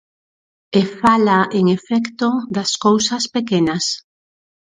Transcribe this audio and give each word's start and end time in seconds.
E 0.79 0.81
fala, 0.99 1.39
en 1.59 1.65
efecto, 1.79 2.27
das 2.55 2.71
cousas 2.85 3.23
pequenas. 3.35 3.85